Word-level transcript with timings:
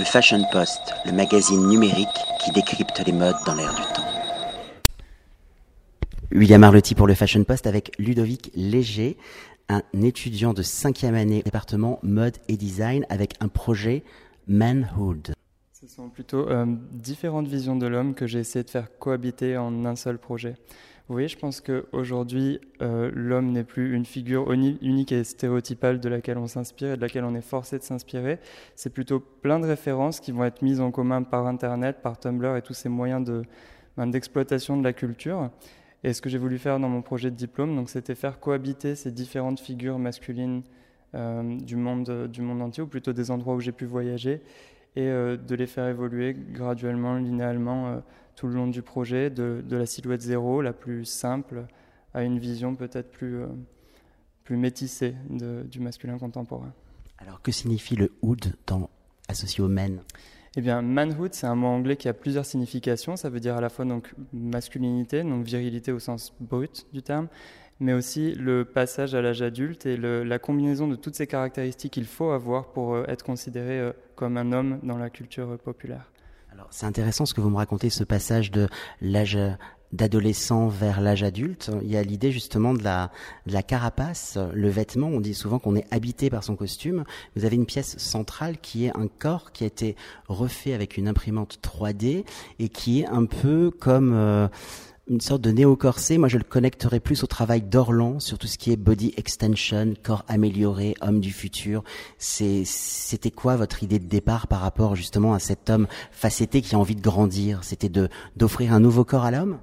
Le 0.00 0.06
Fashion 0.06 0.42
Post, 0.50 0.94
le 1.04 1.12
magazine 1.12 1.68
numérique 1.68 2.08
qui 2.42 2.50
décrypte 2.52 3.02
les 3.04 3.12
modes 3.12 3.36
dans 3.44 3.54
l'air 3.54 3.68
du 3.74 3.82
temps. 3.82 4.08
William 6.32 6.64
Arlotti 6.64 6.94
pour 6.94 7.06
le 7.06 7.12
Fashion 7.12 7.44
Post 7.44 7.66
avec 7.66 7.92
Ludovic 7.98 8.50
Léger, 8.54 9.18
un 9.68 9.82
étudiant 10.02 10.54
de 10.54 10.62
cinquième 10.62 11.14
année 11.14 11.42
département 11.42 11.98
mode 12.02 12.38
et 12.48 12.56
design 12.56 13.04
avec 13.10 13.34
un 13.40 13.48
projet 13.48 14.02
Manhood. 14.48 15.34
Ce 15.78 15.86
sont 15.86 16.08
plutôt 16.08 16.48
euh, 16.48 16.64
différentes 16.92 17.48
visions 17.48 17.76
de 17.76 17.86
l'homme 17.86 18.14
que 18.14 18.26
j'ai 18.26 18.38
essayé 18.38 18.62
de 18.62 18.70
faire 18.70 18.88
cohabiter 18.98 19.58
en 19.58 19.84
un 19.84 19.96
seul 19.96 20.16
projet. 20.16 20.54
Voyez, 21.10 21.26
je 21.26 21.36
pense 21.36 21.60
qu'aujourd'hui, 21.60 22.60
euh, 22.82 23.10
l'homme 23.12 23.50
n'est 23.50 23.64
plus 23.64 23.96
une 23.96 24.04
figure 24.04 24.52
unique 24.52 25.10
et 25.10 25.24
stéréotypale 25.24 25.98
de 25.98 26.08
laquelle 26.08 26.38
on 26.38 26.46
s'inspire 26.46 26.92
et 26.92 26.96
de 26.96 27.00
laquelle 27.00 27.24
on 27.24 27.34
est 27.34 27.40
forcé 27.40 27.78
de 27.78 27.82
s'inspirer. 27.82 28.38
C'est 28.76 28.90
plutôt 28.90 29.18
plein 29.18 29.58
de 29.58 29.66
références 29.66 30.20
qui 30.20 30.30
vont 30.30 30.44
être 30.44 30.62
mises 30.62 30.80
en 30.80 30.92
commun 30.92 31.24
par 31.24 31.48
Internet, 31.48 31.96
par 32.00 32.20
Tumblr 32.20 32.56
et 32.56 32.62
tous 32.62 32.74
ces 32.74 32.88
moyens 32.88 33.28
ben, 33.96 34.06
d'exploitation 34.06 34.76
de, 34.76 34.84
la 34.84 34.92
culture. 34.92 35.50
Et 36.04 36.12
ce 36.12 36.22
que 36.22 36.30
j'ai 36.30 36.38
voulu 36.38 36.58
faire 36.58 36.78
dans 36.78 36.88
mon 36.88 37.02
projet 37.02 37.32
de 37.32 37.36
diplôme, 37.36 37.84
c'était 37.88 38.14
faire 38.14 38.38
cohabiter 38.38 38.94
ces 38.94 39.10
différentes 39.10 39.58
figures 39.58 39.98
masculines 39.98 40.62
euh, 41.16 41.58
du, 41.58 41.74
monde, 41.74 42.28
du 42.28 42.40
monde 42.40 42.62
entier, 42.62 42.84
ou 42.84 42.86
plutôt 42.86 43.12
des 43.12 43.32
endroits 43.32 43.56
où 43.56 43.60
j'ai 43.60 43.72
pu 43.72 43.84
voyager, 43.84 44.42
et 44.96 45.06
euh, 45.06 45.36
de 45.36 45.54
les 45.54 45.66
faire 45.66 45.86
évoluer 45.88 46.34
graduellement, 46.34 47.16
linéalement 47.16 48.02
tout 48.40 48.46
le 48.46 48.54
long 48.54 48.68
du 48.68 48.80
projet, 48.80 49.28
de, 49.28 49.62
la 49.70 49.84
silhouette 49.84 50.22
zéro, 50.22 50.62
la 50.62 50.72
plus 50.72 51.04
simple, 51.04 51.66
à 52.14 52.22
une 52.22 52.38
vision 52.38 52.74
peut-être 52.74 53.10
plus, 53.10 53.42
euh, 53.42 53.48
plus 54.44 54.56
métissée 54.56 55.14
du 55.28 55.78
masculin 55.78 56.18
contemporain. 56.18 56.72
Alors 57.18 57.42
que 57.42 57.52
signifie 57.52 57.96
le 57.96 58.12
hood 58.22 58.54
dans, 58.66 58.88
associé 59.28 59.62
au 59.62 59.68
men? 59.68 60.00
Eh 60.56 60.62
bien, 60.62 60.80
manhood, 60.80 61.34
c'est 61.34 61.46
un 61.46 61.54
mot 61.54 61.66
anglais 61.66 61.96
qui 61.96 62.08
a 62.08 62.14
plusieurs 62.14 62.46
significations. 62.46 63.14
Ça 63.16 63.28
veut 63.28 63.40
dire 63.40 63.56
à 63.56 63.60
la 63.60 63.68
fois 63.68 63.84
donc 63.84 64.14
masculinité, 64.32 65.22
donc 65.22 65.44
virilité 65.44 65.92
au 65.92 65.98
sens 65.98 66.34
brut 66.40 66.86
du 66.94 67.02
terme, 67.02 67.28
mais 67.80 67.92
aussi 67.92 68.34
le 68.34 68.64
passage 68.64 69.14
à 69.14 69.22
l'âge 69.22 69.42
adulte 69.42 69.86
et 69.86 69.96
la 69.96 70.38
combinaison 70.38 70.86
de 70.86 70.96
toutes 70.96 71.16
ces 71.16 71.26
caractéristiques 71.26 71.92
qu'il 71.94 72.06
faut 72.06 72.30
avoir 72.30 72.72
pour 72.72 72.94
euh, 72.94 73.04
être 73.08 73.24
considéré 73.24 73.80
euh, 73.80 73.92
comme 74.14 74.36
un 74.36 74.52
homme 74.52 74.78
dans 74.82 74.98
la 74.98 75.10
culture 75.10 75.58
populaire 75.58 76.10
c'est 76.70 76.86
intéressant 76.86 77.26
ce 77.26 77.32
que 77.32 77.40
vous 77.40 77.48
me 77.48 77.56
racontez, 77.56 77.90
ce 77.90 78.04
passage 78.04 78.50
de 78.50 78.68
l'âge 79.00 79.38
d'adolescent 79.92 80.68
vers 80.68 81.00
l'âge 81.00 81.22
adulte. 81.22 81.70
Il 81.82 81.90
y 81.90 81.96
a 81.96 82.02
l'idée 82.02 82.30
justement 82.30 82.74
de 82.74 82.82
la, 82.84 83.10
carapace, 83.62 84.38
le 84.52 84.68
vêtement. 84.68 85.08
On 85.08 85.20
dit 85.20 85.34
souvent 85.34 85.58
qu'on 85.58 85.74
est 85.74 85.86
habité 85.90 86.30
par 86.30 86.44
son 86.44 86.54
costume. 86.54 87.04
Vous 87.34 87.44
avez 87.44 87.56
une 87.56 87.66
pièce 87.66 87.98
centrale 87.98 88.58
qui 88.58 88.86
est 88.86 88.96
un 88.96 89.08
corps 89.08 89.52
qui 89.52 89.64
a 89.64 89.66
été 89.66 89.96
refait 90.28 90.74
avec 90.74 90.96
une 90.96 91.08
imprimante 91.08 91.58
3D 91.62 92.24
et 92.58 92.68
qui 92.68 93.00
est 93.00 93.06
un 93.06 93.24
peu 93.24 93.70
comme... 93.70 94.12
Euh, 94.14 94.48
une 95.10 95.20
sorte 95.20 95.42
de 95.42 95.50
néo-corset. 95.50 96.18
Moi, 96.18 96.28
je 96.28 96.38
le 96.38 96.44
connecterai 96.44 97.00
plus 97.00 97.24
au 97.24 97.26
travail 97.26 97.62
d'Orlan 97.62 98.20
sur 98.20 98.38
tout 98.38 98.46
ce 98.46 98.56
qui 98.56 98.70
est 98.70 98.76
body 98.76 99.12
extension, 99.16 99.94
corps 100.02 100.24
amélioré, 100.28 100.94
homme 101.00 101.20
du 101.20 101.32
futur. 101.32 101.82
C'était 102.18 103.32
quoi 103.32 103.56
votre 103.56 103.82
idée 103.82 103.98
de 103.98 104.06
départ 104.06 104.46
par 104.46 104.60
rapport 104.60 104.94
justement 104.94 105.34
à 105.34 105.40
cet 105.40 105.68
homme 105.68 105.88
facetté 106.12 106.62
qui 106.62 106.76
a 106.76 106.78
envie 106.78 106.94
de 106.94 107.02
grandir? 107.02 107.64
C'était 107.64 107.90
d'offrir 108.36 108.72
un 108.72 108.78
nouveau 108.78 109.04
corps 109.04 109.24
à 109.24 109.32
l'homme? 109.32 109.58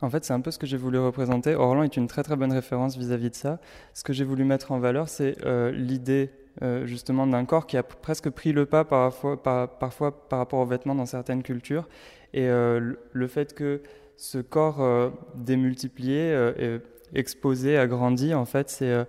En 0.00 0.10
fait, 0.10 0.24
c'est 0.24 0.32
un 0.32 0.40
peu 0.40 0.50
ce 0.50 0.58
que 0.58 0.66
j'ai 0.66 0.76
voulu 0.76 0.98
représenter. 0.98 1.54
Orlan 1.54 1.84
est 1.84 1.96
une 1.96 2.08
très 2.08 2.24
très 2.24 2.36
bonne 2.36 2.52
référence 2.52 2.96
vis-à-vis 2.96 3.30
de 3.30 3.34
ça. 3.36 3.60
Ce 3.94 4.02
que 4.02 4.12
j'ai 4.12 4.24
voulu 4.24 4.44
mettre 4.44 4.72
en 4.72 4.80
valeur, 4.80 5.08
c'est 5.08 5.36
euh, 5.44 5.70
l'idée 5.70 6.30
euh, 6.62 6.86
justement 6.86 7.26
d'un 7.26 7.44
corps 7.44 7.68
qui 7.68 7.76
a 7.76 7.84
presque 7.84 8.30
pris 8.30 8.52
le 8.52 8.66
pas 8.66 8.84
parfois 8.84 9.40
par, 9.40 9.78
parfois 9.78 10.28
par 10.28 10.40
rapport 10.40 10.58
aux 10.58 10.66
vêtements 10.66 10.96
dans 10.96 11.06
certaines 11.06 11.44
cultures. 11.44 11.88
Et 12.32 12.48
euh, 12.48 12.94
le 13.12 13.26
fait 13.28 13.54
que 13.54 13.80
ce 14.18 14.38
corps 14.38 14.82
euh, 14.82 15.10
démultiplié, 15.36 16.18
euh, 16.18 16.78
exposé, 17.14 17.78
agrandi, 17.78 18.34
en 18.34 18.44
fait, 18.44 18.68
c'est 18.68 19.06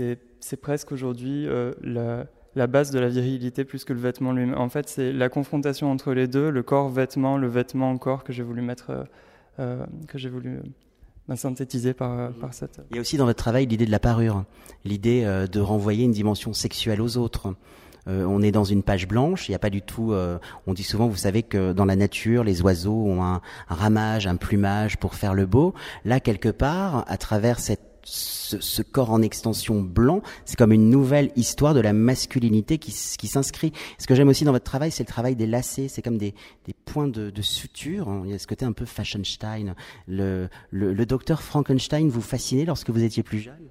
euh, 0.00 0.56
presque 0.60 0.92
aujourd'hui 0.92 1.46
la, 1.82 2.66
base 2.66 2.90
de 2.90 2.98
la 2.98 3.08
virilité 3.08 3.64
plus 3.64 3.84
que 3.84 3.92
le 3.92 4.00
vêtement 4.00 4.32
lui-même. 4.32 4.58
En 4.58 4.68
fait, 4.68 4.88
c'est 4.88 5.12
la 5.12 5.28
confrontation 5.28 5.90
entre 5.90 6.12
les 6.12 6.26
deux, 6.26 6.50
le 6.50 6.62
corps-vêtement, 6.64 7.38
le 7.38 7.46
vêtement-corps 7.46 8.24
que 8.24 8.32
j'ai 8.32 8.42
voulu 8.42 8.60
mettre, 8.60 9.06
que 9.56 10.18
j'ai 10.18 10.28
voulu 10.28 10.60
synthétiser 11.36 11.94
par, 11.94 12.32
par 12.32 12.52
cette. 12.52 12.80
Il 12.90 12.96
y 12.96 12.98
a 12.98 13.02
aussi 13.02 13.16
dans 13.16 13.26
votre 13.26 13.38
travail 13.38 13.66
l'idée 13.66 13.86
de 13.86 13.90
la 13.92 14.00
parure, 14.00 14.44
l'idée 14.84 15.24
de 15.50 15.60
renvoyer 15.60 16.04
une 16.04 16.12
dimension 16.12 16.52
sexuelle 16.52 17.00
aux 17.00 17.16
autres. 17.18 17.54
Euh, 18.08 18.24
on 18.24 18.42
est 18.42 18.52
dans 18.52 18.64
une 18.64 18.82
page 18.82 19.06
blanche, 19.06 19.48
il 19.48 19.52
n'y 19.52 19.56
a 19.56 19.58
pas 19.60 19.70
du 19.70 19.82
tout. 19.82 20.12
Euh, 20.12 20.38
on 20.66 20.74
dit 20.74 20.82
souvent, 20.82 21.08
vous 21.08 21.16
savez 21.16 21.42
que 21.42 21.72
dans 21.72 21.84
la 21.84 21.96
nature, 21.96 22.44
les 22.44 22.62
oiseaux 22.62 23.04
ont 23.06 23.22
un, 23.22 23.40
ramage, 23.68 24.26
un 24.26 24.36
plumage 24.36 24.96
pour 24.96 25.14
faire 25.14 25.34
le 25.34 25.46
beau. 25.46 25.74
Là, 26.04 26.20
quelque 26.20 26.48
part, 26.48 27.04
à 27.08 27.16
travers 27.16 27.60
cette 27.60 27.80
ce, 28.02 28.82
corps 28.82 29.10
en 29.10 29.20
extension 29.20 29.82
blanc, 29.82 30.22
c'est 30.44 30.56
comme 30.56 30.72
une 30.72 30.88
nouvelle 30.88 31.30
histoire 31.36 31.74
de 31.74 31.80
la 31.80 31.92
masculinité 31.92 32.78
qui, 32.78 32.92
s'inscrit. 32.92 33.72
Ce 33.98 34.06
que 34.06 34.14
j'aime 34.14 34.28
aussi 34.28 34.44
dans 34.44 34.52
votre 34.52 34.64
travail, 34.64 34.90
c'est 34.90 35.02
le 35.02 35.08
travail 35.08 35.36
des 35.36 35.46
lacets, 35.46 35.88
c'est 35.88 36.02
comme 36.02 36.18
des, 36.18 36.34
points 36.86 37.08
de, 37.08 37.42
suture. 37.42 38.22
Il 38.24 38.30
y 38.30 38.34
a 38.34 38.38
ce 38.38 38.46
côté 38.46 38.64
un 38.64 38.72
peu 38.72 38.86
Fashionstein. 38.86 39.74
Le, 40.08 40.48
le, 40.70 40.94
le 40.94 41.06
docteur 41.06 41.42
Frankenstein 41.42 42.08
vous 42.08 42.22
fascinait 42.22 42.64
lorsque 42.64 42.90
vous 42.90 43.02
étiez 43.04 43.22
plus 43.22 43.40
jeune? 43.40 43.68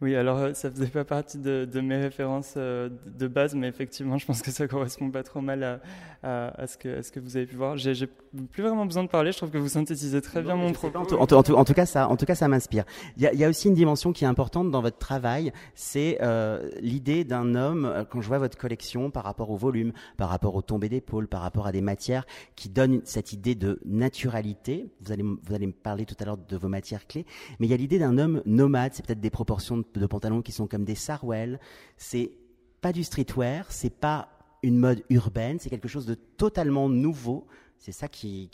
Oui, 0.00 0.16
alors 0.16 0.38
euh, 0.38 0.54
ça 0.54 0.70
faisait 0.70 0.86
pas 0.86 1.04
partie 1.04 1.38
de, 1.38 1.80
mes 1.80 1.96
références 1.96 2.54
euh, 2.56 2.88
de 3.06 3.26
base, 3.26 3.54
mais 3.54 3.68
effectivement, 3.68 4.18
je 4.18 4.26
pense 4.26 4.42
que 4.42 4.50
ça 4.50 4.66
correspond 4.66 5.10
pas 5.10 5.22
trop 5.22 5.40
mal 5.40 5.80
à, 6.22 6.48
à, 6.48 6.66
ce, 6.66 6.76
que, 6.76 7.02
ce 7.02 7.12
que 7.12 7.20
vous 7.20 7.36
avez 7.36 7.46
pu 7.46 7.56
voir. 7.56 7.76
J'ai 7.76 8.06
plus 8.52 8.62
vraiment 8.62 8.86
besoin 8.86 9.04
de 9.04 9.08
parler, 9.08 9.32
je 9.32 9.36
trouve 9.36 9.50
que 9.50 9.58
vous 9.58 9.68
synthétisez 9.68 10.20
très 10.20 10.42
bien 10.42 10.56
mon 10.56 10.72
propos. 10.72 10.98
En, 11.18 11.64
tout, 11.64 11.74
cas, 11.74 11.86
ça, 11.86 12.08
en 12.08 12.16
tout 12.16 12.26
cas, 12.26 12.34
ça 12.34 12.48
m'inspire. 12.48 12.84
Il 13.16 13.22
y, 13.22 13.44
a, 13.44 13.48
aussi 13.48 13.68
une 13.68 13.74
dimension 13.74 14.12
qui 14.12 14.24
est 14.24 14.26
importante 14.26 14.70
dans 14.70 14.82
votre 14.82 14.98
travail, 14.98 15.52
c'est 15.74 16.18
euh, 16.22 16.70
l'idée 16.80 17.24
d'un 17.24 17.54
homme, 17.54 18.06
quand 18.10 18.20
je 18.20 18.28
vois 18.28 18.38
votre 18.38 18.58
collection 18.58 19.10
par 19.10 19.24
rapport 19.24 19.50
au 19.50 19.56
volume, 19.56 19.92
par 20.16 20.28
rapport 20.28 20.54
aux 20.54 20.62
tombées 20.62 20.88
d'épaule, 20.88 21.28
par 21.28 21.42
rapport 21.42 21.66
à 21.66 21.72
des 21.72 21.82
matières 21.82 22.26
qui 22.56 22.68
donnent 22.68 23.00
cette 23.04 23.32
idée 23.32 23.54
de 23.54 23.80
naturalité. 23.84 24.86
Vous 25.00 25.12
allez, 25.12 25.22
vous 25.22 25.54
allez 25.54 25.66
me 25.66 25.72
parler 25.72 26.04
tout 26.04 26.16
à 26.18 26.24
l'heure 26.24 26.38
de 26.38 26.56
vos 26.56 26.68
matières 26.68 27.06
clés, 27.06 27.26
mais 27.58 27.66
il 27.66 27.70
y 27.70 27.74
a 27.74 27.76
l'idée 27.76 27.98
d'un 27.98 28.18
homme 28.18 28.42
nomade, 28.46 28.92
c'est 28.94 29.04
peut-être 29.04 29.20
des 29.20 29.30
proportions 29.30 29.76
de, 29.78 29.83
pantalons 30.06 30.42
qui 30.42 30.52
sont 30.52 30.66
comme 30.66 30.84
des 30.84 30.94
sarouels. 30.94 31.60
C'est 31.96 32.32
pas 32.80 32.92
du 32.92 33.04
streetwear, 33.04 33.70
c'est 33.70 33.90
pas 33.90 34.28
une 34.62 34.78
mode 34.78 35.04
urbaine, 35.10 35.58
c'est 35.58 35.70
quelque 35.70 35.88
chose 35.88 36.06
de 36.06 36.14
totalement 36.14 36.88
nouveau. 36.88 37.46
C'est 37.78 37.92
ça 37.92 38.08
qui, 38.08 38.48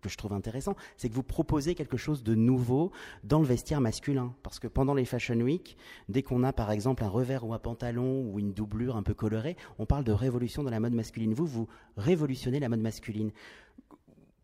que 0.00 0.08
je 0.08 0.16
trouve 0.16 0.32
intéressant, 0.32 0.74
c'est 0.96 1.08
que 1.08 1.14
vous 1.14 1.22
proposez 1.22 1.74
quelque 1.74 1.96
chose 1.96 2.22
de 2.22 2.34
nouveau 2.34 2.92
dans 3.24 3.40
le 3.40 3.44
vestiaire 3.44 3.80
masculin. 3.80 4.34
Parce 4.42 4.58
que 4.58 4.68
pendant 4.68 4.94
les 4.94 5.04
Fashion 5.04 5.38
Week, 5.40 5.76
dès 6.08 6.22
qu'on 6.22 6.44
a 6.44 6.52
par 6.52 6.70
exemple 6.70 7.04
un 7.04 7.08
revers 7.08 7.44
ou 7.44 7.52
un 7.52 7.58
pantalon 7.58 8.22
ou 8.22 8.38
une 8.38 8.52
doublure 8.52 8.96
un 8.96 9.02
peu 9.02 9.14
colorée, 9.14 9.56
on 9.78 9.86
parle 9.86 10.04
de 10.04 10.12
révolution 10.12 10.62
dans 10.62 10.70
la 10.70 10.80
mode 10.80 10.94
masculine. 10.94 11.34
Vous, 11.34 11.46
vous 11.46 11.68
révolutionnez 11.96 12.60
la 12.60 12.68
mode 12.68 12.80
masculine. 12.80 13.32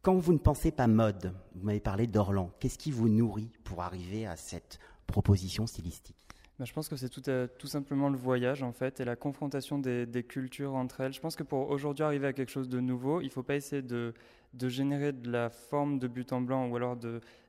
Quand 0.02 0.16
vous 0.16 0.34
ne 0.34 0.38
pensez 0.38 0.70
pas 0.70 0.86
mode, 0.86 1.34
vous 1.54 1.64
m'avez 1.64 1.80
parlé 1.80 2.06
d'Orlan, 2.06 2.50
qu'est-ce 2.60 2.76
qui 2.76 2.90
vous 2.90 3.08
nourrit 3.08 3.50
pour 3.64 3.82
arriver 3.82 4.26
à 4.26 4.36
cette 4.36 4.78
proposition 5.06 5.66
stylistique 5.66 6.24
bah, 6.58 6.64
je 6.64 6.72
pense 6.72 6.88
que 6.88 6.94
c'est 6.94 7.08
tout, 7.08 7.28
euh, 7.28 7.48
tout, 7.58 7.66
simplement 7.66 8.08
le 8.08 8.16
voyage 8.16 8.62
en 8.62 8.70
fait 8.70 9.00
et 9.00 9.04
la 9.04 9.16
confrontation 9.16 9.78
des, 9.80 10.06
cultures 10.22 10.74
entre 10.74 11.00
elles. 11.00 11.12
Je 11.12 11.20
pense 11.20 11.34
que 11.34 11.42
pour 11.42 11.68
aujourd'hui 11.68 12.04
arriver 12.04 12.28
à 12.28 12.32
quelque 12.32 12.50
chose 12.50 12.68
de 12.68 12.78
nouveau, 12.78 13.20
il 13.20 13.26
ne 13.26 13.30
faut 13.30 13.42
pas 13.42 13.56
essayer 13.56 13.82
de, 13.82 14.14
générer 14.62 15.10
de 15.10 15.28
la 15.32 15.50
forme 15.50 15.98
de 15.98 16.06
but 16.06 16.32
en 16.32 16.40
blanc 16.40 16.68
ou 16.68 16.76
alors 16.76 16.96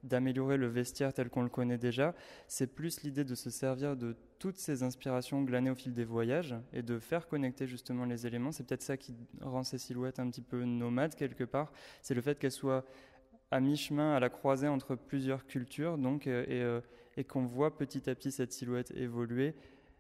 d'améliorer 0.02 0.58
le 0.58 0.66
vestiaire 0.66 1.14
tel 1.14 1.30
qu'on 1.30 1.44
le 1.44 1.50
connaît 1.50 1.78
déjà. 1.78 2.16
C'est 2.48 2.74
plus 2.74 3.04
l'idée 3.04 3.24
de 3.24 3.36
se 3.36 3.52
servir 3.52 3.96
de 3.96 4.16
toutes 4.40 4.58
ces 4.58 4.82
inspirations 4.82 5.44
glanées 5.44 5.70
au 5.70 5.76
fil 5.76 5.94
des 5.94 6.04
voyages 6.04 6.56
et 6.74 6.82
de 6.82 6.98
faire 6.98 7.28
connecter 7.28 7.68
justement 7.68 8.06
les 8.06 8.26
éléments. 8.26 8.52
C'est 8.52 8.64
peut-être 8.64 8.82
ça 8.82 8.98
qui 8.98 9.16
rend 9.40 9.62
ces 9.62 9.78
silhouettes 9.78 10.20
un 10.20 10.32
petit 10.32 10.42
peu 10.42 10.64
nomades 10.64 11.14
quelque 11.14 11.44
part. 11.44 11.72
C'est 12.02 12.16
le 12.16 12.22
fait 12.22 12.40
qu'elles 12.40 12.52
soient 12.52 12.84
à 13.52 13.60
mi-chemin, 13.60 14.16
à 14.16 14.20
la 14.20 14.30
croisée 14.30 14.68
entre 14.68 14.96
plusieurs 14.96 15.46
cultures, 15.46 16.00
donc 16.00 16.26
euh, 16.26 16.44
euh, 16.50 16.82
et 17.18 17.24
qu'on 17.24 17.46
voit 17.46 17.78
petit 17.78 18.10
à 18.10 18.16
petit 18.16 18.32
cette 18.32 18.52
silhouette 18.52 18.92
évoluer 18.92 19.56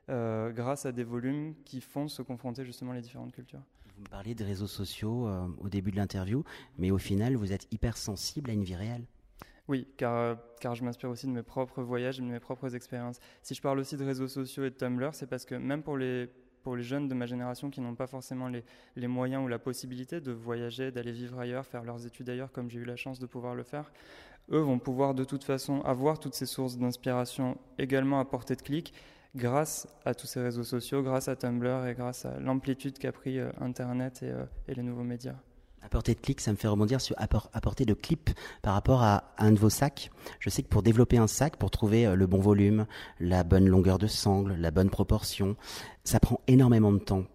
euh, 0.09 0.51
grâce 0.51 0.85
à 0.85 0.91
des 0.91 1.03
volumes 1.03 1.55
qui 1.65 1.81
font 1.81 2.07
se 2.07 2.21
confronter 2.21 2.63
justement 2.63 2.93
les 2.93 3.01
différentes 3.01 3.31
cultures. 3.31 3.61
Vous 3.95 4.03
me 4.03 4.09
parliez 4.09 4.35
des 4.35 4.43
réseaux 4.43 4.67
sociaux 4.67 5.27
euh, 5.27 5.47
au 5.59 5.69
début 5.69 5.91
de 5.91 5.95
l'interview, 5.95 6.43
mais 6.77 6.91
au 6.91 6.97
final, 6.97 7.35
vous 7.35 7.53
êtes 7.53 7.67
hyper 7.71 7.97
sensible 7.97 8.49
à 8.49 8.53
une 8.53 8.63
vie 8.63 8.75
réelle. 8.75 9.05
Oui, 9.67 9.87
car, 9.97 10.15
euh, 10.15 10.35
car 10.59 10.75
je 10.75 10.83
m'inspire 10.83 11.09
aussi 11.09 11.25
de 11.25 11.31
mes 11.31 11.41
propres 11.41 11.81
voyages 11.81 12.19
et 12.19 12.21
de 12.21 12.27
mes 12.27 12.39
propres 12.39 12.75
expériences. 12.75 13.19
Si 13.41 13.55
je 13.55 13.61
parle 13.61 13.79
aussi 13.79 13.97
de 13.97 14.03
réseaux 14.03 14.27
sociaux 14.27 14.65
et 14.65 14.69
de 14.69 14.75
Tumblr, 14.75 15.09
c'est 15.13 15.27
parce 15.27 15.45
que 15.45 15.55
même 15.55 15.81
pour 15.81 15.97
les, 15.97 16.29
pour 16.61 16.75
les 16.75 16.83
jeunes 16.83 17.07
de 17.07 17.15
ma 17.15 17.25
génération 17.25 17.71
qui 17.71 17.81
n'ont 17.81 17.95
pas 17.95 18.05
forcément 18.05 18.47
les, 18.47 18.63
les, 18.95 19.07
moyens 19.07 19.43
ou 19.43 19.47
la 19.47 19.57
possibilité 19.57 20.21
de 20.21 20.31
voyager, 20.31 20.91
d'aller 20.91 21.11
vivre 21.11 21.39
ailleurs, 21.39 21.65
faire 21.65 21.83
leurs 21.83 22.05
études 22.05 22.29
ailleurs, 22.29 22.51
comme 22.51 22.69
j'ai 22.69 22.79
eu 22.79 22.85
la 22.85 22.95
chance 22.95 23.17
de 23.17 23.25
pouvoir 23.25 23.55
le 23.55 23.63
faire, 23.63 23.91
eux 24.51 24.59
vont 24.59 24.79
pouvoir 24.79 25.13
de 25.13 25.23
toute 25.23 25.43
façon 25.43 25.81
avoir 25.81 26.19
toutes 26.19 26.35
ces 26.35 26.45
sources 26.45 26.77
d'inspiration 26.77 27.57
également 27.77 28.19
à 28.19 28.25
portée 28.25 28.55
de 28.55 28.61
clic 28.61 28.93
grâce 29.35 29.87
à 30.05 30.13
tous 30.13 30.27
ces 30.27 30.41
réseaux 30.41 30.63
sociaux, 30.63 31.03
grâce 31.03 31.27
à 31.27 31.35
Tumblr 31.35 31.87
et 31.87 31.93
grâce 31.93 32.25
à 32.25 32.39
l'amplitude 32.39 32.97
qu'a 32.97 33.11
pris 33.11 33.39
Internet 33.59 34.23
et, 34.23 34.73
les 34.73 34.83
nouveaux 34.83 35.03
médias. 35.03 35.35
Apporter 35.81 36.15
de 36.15 36.19
clics, 36.19 36.41
ça 36.41 36.51
me 36.51 36.57
fait 36.57 36.67
rebondir 36.67 36.99
sur 36.99 37.15
apporter 37.19 37.85
de 37.85 37.93
clips 37.93 38.31
par 38.63 38.73
rapport 38.73 39.03
à 39.03 39.35
un 39.37 39.51
de 39.51 39.59
vos 39.59 39.69
sacs. 39.69 40.09
Je 40.39 40.49
sais 40.49 40.63
que 40.63 40.67
pour 40.67 40.81
développer 40.81 41.17
un 41.17 41.27
sac, 41.27 41.57
pour 41.57 41.69
trouver 41.69 42.15
le 42.15 42.25
bon 42.25 42.39
volume, 42.39 42.87
la 43.19 43.43
bonne 43.43 43.67
longueur 43.67 43.99
de 43.99 44.07
sangle, 44.07 44.55
la 44.55 44.71
bonne 44.71 44.89
proportion, 44.89 45.55
ça 46.03 46.19
prend 46.19 46.39
énormément 46.47 46.91
de 46.91 46.97
temps. 46.97 47.25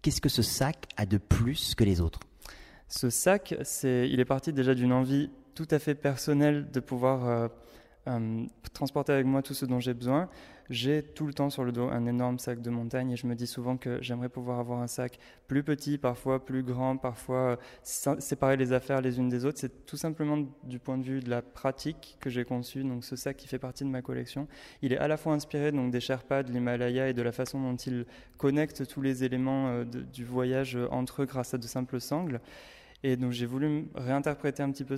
Qu'est-ce 0.00 0.20
que 0.20 0.30
ce 0.30 0.42
sac 0.42 0.86
a 0.96 1.04
de 1.04 1.18
plus 1.18 1.74
que 1.74 1.84
les 1.84 2.00
autres? 2.00 2.20
Ce 2.86 3.10
sac, 3.10 3.54
c'est, 3.62 4.08
il 4.08 4.20
est 4.20 4.24
parti 4.24 4.54
déjà 4.54 4.74
d'une 4.74 4.92
envie 4.92 5.28
tout 5.58 5.66
à 5.72 5.80
fait 5.80 5.96
personnelle 5.96 6.70
de 6.70 6.78
pouvoir 6.78 7.26
euh, 7.26 7.48
euh, 8.06 8.46
transporter 8.74 9.12
avec 9.12 9.26
moi 9.26 9.42
tout 9.42 9.54
ce 9.54 9.66
dont 9.66 9.80
j'ai 9.80 9.92
besoin. 9.92 10.28
J'ai 10.70 11.02
tout 11.02 11.26
le 11.26 11.34
temps 11.34 11.50
sur 11.50 11.64
le 11.64 11.72
dos 11.72 11.88
un 11.88 12.06
énorme 12.06 12.38
sac 12.38 12.62
de 12.62 12.70
montagne 12.70 13.10
et 13.10 13.16
je 13.16 13.26
me 13.26 13.34
dis 13.34 13.48
souvent 13.48 13.76
que 13.76 13.98
j'aimerais 14.00 14.28
pouvoir 14.28 14.60
avoir 14.60 14.80
un 14.80 14.86
sac 14.86 15.18
plus 15.48 15.64
petit, 15.64 15.98
parfois 15.98 16.44
plus 16.44 16.62
grand, 16.62 16.96
parfois 16.96 17.58
euh, 17.82 18.16
séparer 18.20 18.56
les 18.56 18.72
affaires 18.72 19.00
les 19.00 19.18
unes 19.18 19.28
des 19.28 19.44
autres. 19.44 19.58
C'est 19.58 19.84
tout 19.84 19.96
simplement 19.96 20.38
du 20.62 20.78
point 20.78 20.96
de 20.96 21.02
vue 21.02 21.18
de 21.18 21.28
la 21.28 21.42
pratique 21.42 22.18
que 22.20 22.30
j'ai 22.30 22.44
conçu. 22.44 22.84
Donc 22.84 23.04
ce 23.04 23.16
sac 23.16 23.36
qui 23.36 23.48
fait 23.48 23.58
partie 23.58 23.82
de 23.82 23.90
ma 23.90 24.00
collection, 24.00 24.46
il 24.80 24.92
est 24.92 24.98
à 24.98 25.08
la 25.08 25.16
fois 25.16 25.32
inspiré 25.32 25.72
donc 25.72 25.90
des 25.90 25.98
Sherpas, 25.98 26.44
de 26.44 26.52
l'Himalaya 26.52 27.08
et 27.08 27.14
de 27.14 27.22
la 27.22 27.32
façon 27.32 27.60
dont 27.60 27.74
il 27.74 28.06
connecte 28.36 28.86
tous 28.86 29.00
les 29.02 29.24
éléments 29.24 29.82
du 29.82 30.24
voyage 30.24 30.78
entre 30.92 31.22
eux 31.22 31.26
grâce 31.26 31.52
à 31.52 31.58
de 31.58 31.66
simples 31.66 32.00
sangles. 32.00 32.40
Et 33.02 33.16
donc 33.16 33.32
j'ai 33.32 33.46
voulu 33.46 33.88
réinterpréter 33.94 34.62
un 34.62 34.70
petit 34.72 34.84
peu 34.84 34.96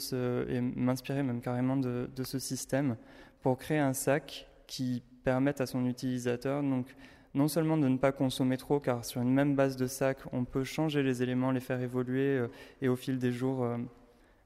et 0.48 0.60
m'inspirer 0.60 1.22
même 1.22 1.40
carrément 1.40 1.76
de, 1.76 2.08
ce 2.22 2.38
système 2.38 2.96
pour 3.42 3.58
créer 3.58 3.78
un 3.78 3.92
sac 3.92 4.48
qui 4.66 5.02
permettre 5.22 5.60
à 5.62 5.66
son 5.66 5.84
utilisateur 5.86 6.62
donc 6.62 6.86
non 7.34 7.48
seulement 7.48 7.76
de 7.76 7.86
ne 7.88 7.96
pas 7.96 8.12
consommer 8.12 8.56
trop, 8.56 8.80
car 8.80 9.04
sur 9.04 9.20
une 9.20 9.32
même 9.32 9.54
base 9.54 9.76
de 9.76 9.86
sac, 9.86 10.18
on 10.32 10.44
peut 10.44 10.64
changer 10.64 11.02
les 11.02 11.22
éléments, 11.22 11.52
les 11.52 11.60
faire 11.60 11.80
évoluer 11.80 12.38
euh, 12.38 12.48
et 12.82 12.88
au 12.88 12.96
fil 12.96 13.18
des 13.18 13.30
jours 13.30 13.62
euh, 13.62 13.78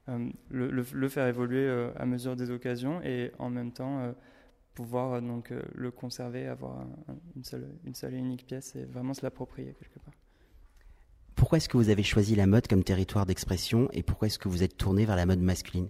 euh, 0.09 0.29
le, 0.49 1.09
faire 1.09 1.25
évoluer 1.27 1.67
à 1.97 2.05
mesure 2.05 2.35
des 2.35 2.51
occasions 2.51 3.01
et 3.01 3.31
en 3.39 3.49
même 3.49 3.71
temps 3.71 4.13
pouvoir 4.75 5.19
donc 5.19 5.51
le 5.73 5.89
conserver, 5.89 6.45
avoir 6.45 6.85
une, 7.35 7.43
seule, 7.43 7.67
une 7.85 7.95
seule 7.95 8.13
et 8.13 8.17
unique 8.17 8.45
pièce 8.45 8.75
et 8.75 8.85
vraiment 8.85 9.15
se 9.15 9.23
l'approprier 9.23 9.73
quelque 9.73 9.97
part. 9.99 10.04
Pourquoi 11.45 11.59
est-ce 11.59 11.69
que 11.69 11.77
vous 11.77 11.89
avez 11.89 12.01
choisi 12.01 12.33
la 12.33 12.47
mode 12.47 12.67
comme 12.67 12.83
territoire 12.83 13.27
d'expression 13.27 13.87
et 13.93 14.01
pourquoi 14.01 14.29
est-ce 14.29 14.39
que 14.39 14.49
vous 14.49 14.63
êtes 14.63 14.77
tourné 14.77 15.05
vers 15.05 15.15
la 15.15 15.27
mode 15.27 15.41
masculine? 15.41 15.87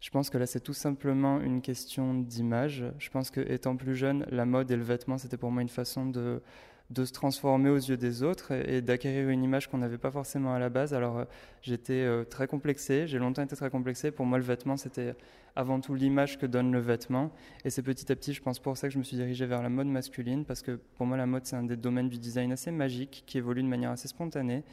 Je 0.00 0.10
pense 0.10 0.30
que 0.30 0.36
là, 0.36 0.46
c'est 0.46 0.58
tout 0.58 0.72
simplement 0.72 1.38
une 1.40 1.62
question 1.62 2.12
d'image. 2.12 2.84
Je 2.98 3.08
pense 3.08 3.30
que 3.30 3.40
étant 3.40 3.76
plus 3.76 3.94
jeune, 3.94 4.26
la 4.32 4.46
mode 4.46 4.68
et 4.72 4.74
le 4.74 4.82
vêtement, 4.82 5.16
c'était 5.16 5.36
pour 5.36 5.52
moi 5.52 5.62
une 5.62 5.68
façon 5.68 6.06
de, 6.06 6.42
de 6.90 7.04
se 7.04 7.12
transformer 7.12 7.70
aux 7.70 7.76
yeux 7.76 7.96
des 7.96 8.22
autres 8.22 8.52
et, 8.52 8.82
d'acquérir 8.82 9.28
une 9.28 9.44
image 9.44 9.68
qu'on 9.68 9.78
n'avait 9.78 9.98
pas 9.98 10.10
forcément 10.10 10.52
à 10.54 10.58
la 10.58 10.68
base. 10.68 10.92
Alors, 10.92 11.18
euh, 11.18 11.24
j'étais 11.62 11.92
euh, 11.92 12.24
très 12.24 12.48
complexé, 12.48 13.06
j'ai 13.06 13.18
longtemps 13.18 13.42
été 13.42 13.54
très 13.54 13.70
complexé. 13.70 14.10
Pour 14.10 14.26
moi, 14.26 14.38
le 14.38 14.44
vêtement, 14.44 14.76
c'était 14.76 15.14
avant 15.54 15.80
tout 15.80 15.94
l'image 15.94 16.38
que 16.38 16.46
donne 16.46 16.72
le 16.72 16.80
vêtement. 16.80 17.30
Et 17.64 17.70
c'est 17.70 17.82
petit 17.82 18.10
à 18.10 18.16
petit, 18.16 18.32
je 18.32 18.42
pense, 18.42 18.58
pour 18.58 18.76
ça 18.76 18.88
que 18.88 18.94
je 18.94 18.98
me 18.98 19.04
suis 19.04 19.16
dirigé 19.16 19.46
vers 19.46 19.62
la 19.62 19.68
mode 19.68 19.86
masculine, 19.86 20.44
parce 20.44 20.62
que 20.62 20.80
pour 20.96 21.06
moi, 21.06 21.16
la 21.16 21.26
mode, 21.26 21.46
c'est 21.46 21.56
un 21.56 21.62
des 21.62 21.76
domaines 21.76 22.08
du 22.08 22.18
design 22.18 22.52
assez 22.52 22.72
magique, 22.72 23.22
qui 23.26 23.38
évolue 23.38 23.62
de 23.62 23.68
manière 23.68 23.90
assez 23.90 24.08
spontanée 24.08 24.64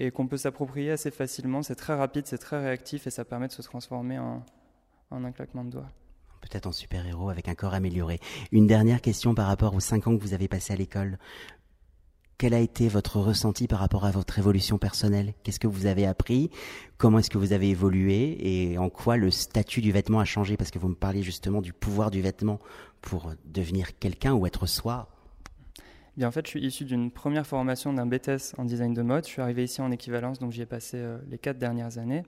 et 0.00 0.10
qu'on 0.10 0.26
peut 0.26 0.36
s'approprier 0.36 0.90
assez 0.90 1.12
facilement. 1.12 1.62
C'est 1.62 1.76
très 1.76 1.94
rapide, 1.94 2.26
c'est 2.26 2.38
très 2.38 2.60
réactif 2.60 3.06
et 3.06 3.10
ça 3.10 3.24
permet 3.24 3.46
de 3.46 3.52
se 3.52 3.62
transformer 3.62 4.18
en, 4.18 4.44
en 5.10 5.24
un 5.24 5.30
claquement 5.30 5.64
de 5.64 5.70
doigts. 5.70 5.90
Peut-être 6.42 6.66
en 6.66 6.72
super-héros 6.72 7.30
avec 7.30 7.48
un 7.48 7.54
corps 7.54 7.72
amélioré. 7.72 8.20
Une 8.50 8.66
dernière 8.66 9.00
question 9.00 9.34
par 9.34 9.46
rapport 9.46 9.74
aux 9.74 9.80
cinq 9.80 10.06
ans 10.06 10.16
que 10.16 10.22
vous 10.22 10.34
avez 10.34 10.48
passé 10.48 10.74
à 10.74 10.76
l'école. 10.76 11.18
Quel 12.36 12.54
a 12.54 12.58
été 12.58 12.88
votre 12.88 13.20
ressenti 13.20 13.68
par 13.68 13.78
rapport 13.78 14.04
à 14.04 14.10
votre 14.10 14.38
évolution 14.38 14.76
personnelle? 14.76 15.32
Qu'est-ce 15.44 15.60
que 15.60 15.68
vous 15.68 15.86
avez 15.86 16.06
appris? 16.06 16.50
Comment 16.98 17.20
est-ce 17.20 17.30
que 17.30 17.38
vous 17.38 17.52
avez 17.52 17.70
évolué? 17.70 18.36
Et 18.40 18.78
en 18.78 18.90
quoi 18.90 19.16
le 19.16 19.30
statut 19.30 19.80
du 19.80 19.92
vêtement 19.92 20.18
a 20.18 20.24
changé? 20.24 20.56
Parce 20.56 20.72
que 20.72 20.80
vous 20.80 20.88
me 20.88 20.96
parliez 20.96 21.22
justement 21.22 21.62
du 21.62 21.72
pouvoir 21.72 22.10
du 22.10 22.20
vêtement 22.20 22.58
pour 23.00 23.32
devenir 23.44 23.96
quelqu'un 23.96 24.32
ou 24.34 24.44
être 24.46 24.66
soi. 24.66 25.08
Bien, 26.16 26.28
en 26.28 26.30
fait, 26.32 26.44
je 26.44 26.50
suis 26.50 26.66
issu 26.66 26.84
d'une 26.84 27.10
première 27.10 27.46
formation 27.46 27.92
d'un 27.92 28.06
BTS 28.06 28.58
en 28.58 28.64
design 28.64 28.92
de 28.92 29.02
mode. 29.02 29.24
Je 29.24 29.30
suis 29.30 29.40
arrivé 29.40 29.64
ici 29.64 29.80
en 29.80 29.90
équivalence, 29.92 30.40
donc 30.40 30.50
j'y 30.50 30.62
ai 30.62 30.66
passé 30.66 30.96
euh, 30.98 31.18
les 31.30 31.38
quatre 31.38 31.58
dernières 31.58 31.96
années. 31.98 32.24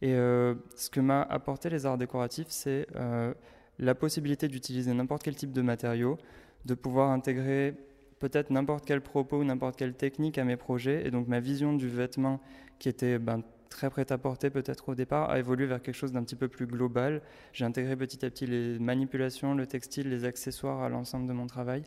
Et 0.00 0.14
euh, 0.14 0.54
ce 0.76 0.90
que 0.90 1.00
m'a 1.00 1.22
apporté 1.22 1.70
les 1.70 1.86
arts 1.86 1.98
décoratifs, 1.98 2.48
c'est 2.50 2.86
euh, 2.96 3.34
la 3.78 3.94
possibilité 3.94 4.48
d'utiliser 4.48 4.92
n'importe 4.94 5.22
quel 5.22 5.34
type 5.34 5.52
de 5.52 5.62
matériau, 5.62 6.18
de 6.64 6.74
pouvoir 6.74 7.10
intégrer 7.10 7.74
peut-être 8.20 8.50
n'importe 8.50 8.84
quel 8.84 9.00
propos 9.00 9.38
ou 9.38 9.44
n'importe 9.44 9.76
quelle 9.76 9.94
technique 9.94 10.38
à 10.38 10.44
mes 10.44 10.56
projets. 10.56 11.06
Et 11.06 11.10
donc 11.10 11.28
ma 11.28 11.40
vision 11.40 11.72
du 11.72 11.88
vêtement, 11.88 12.40
qui 12.78 12.88
était 12.88 13.18
ben, 13.18 13.42
très 13.70 13.90
prêt 13.90 14.10
à 14.10 14.18
porter 14.18 14.50
peut-être 14.50 14.88
au 14.88 14.94
départ, 14.94 15.30
a 15.30 15.38
évolué 15.38 15.66
vers 15.66 15.82
quelque 15.82 15.94
chose 15.94 16.12
d'un 16.12 16.22
petit 16.22 16.36
peu 16.36 16.48
plus 16.48 16.66
global. 16.66 17.22
J'ai 17.52 17.64
intégré 17.64 17.96
petit 17.96 18.24
à 18.24 18.30
petit 18.30 18.46
les 18.46 18.78
manipulations, 18.78 19.54
le 19.54 19.66
textile, 19.66 20.08
les 20.08 20.24
accessoires 20.24 20.82
à 20.82 20.88
l'ensemble 20.88 21.26
de 21.26 21.32
mon 21.32 21.46
travail. 21.46 21.82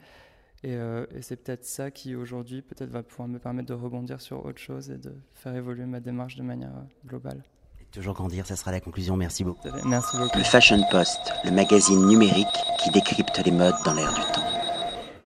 Et, 0.63 0.75
euh, 0.75 1.05
et 1.15 1.21
c'est 1.21 1.37
peut-être 1.37 1.65
ça 1.65 1.91
qui 1.91 2.15
aujourd'hui 2.15 2.61
peut-être 2.61 2.91
va 2.91 3.03
pouvoir 3.03 3.27
me 3.27 3.39
permettre 3.39 3.69
de 3.69 3.73
rebondir 3.73 4.21
sur 4.21 4.45
autre 4.45 4.59
chose 4.59 4.91
et 4.91 4.97
de 4.97 5.13
faire 5.33 5.55
évoluer 5.55 5.85
ma 5.85 5.99
démarche 5.99 6.35
de 6.35 6.43
manière 6.43 6.85
globale. 7.05 7.41
Toujours 7.91 8.13
grandir, 8.13 8.45
ça 8.47 8.55
sera 8.55 8.71
la 8.71 8.79
conclusion. 8.79 9.17
Merci 9.17 9.43
beaucoup. 9.43 9.67
Merci 9.83 10.15
beaucoup. 10.17 10.37
Le 10.37 10.43
Fashion 10.43 10.81
Post, 10.91 11.33
le 11.43 11.51
magazine 11.51 12.07
numérique 12.07 12.47
qui 12.81 12.89
décrypte 12.91 13.41
les 13.43 13.51
modes 13.51 13.75
dans 13.83 13.93
l'air 13.93 14.13
du 14.13 14.21
temps. 14.33 14.60